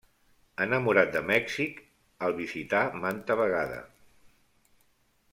[0.63, 1.77] Enamorat de Mèxic,
[2.27, 3.77] el visità manta vegada.